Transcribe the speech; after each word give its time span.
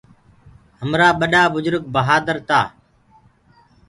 همرآ 0.79 1.07
ڀڏآ 1.19 1.43
بُجرگ 1.53 1.83
بهآدر 1.93 2.37
تآ۔ 2.47 2.61